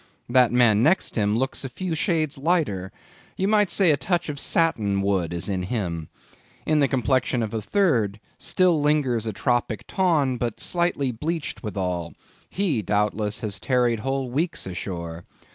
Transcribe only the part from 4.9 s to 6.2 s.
wood is in him.